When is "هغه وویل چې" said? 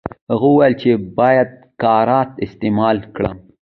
0.31-0.89